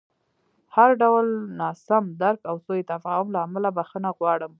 د 0.03 0.03
هر 0.75 0.89
ډول 1.01 1.25
ناسم 1.59 2.03
درک 2.21 2.39
او 2.49 2.55
سوء 2.65 2.81
تفاهم 2.93 3.27
له 3.35 3.39
امله 3.47 3.69
بښنه 3.77 4.09
غواړم. 4.17 4.49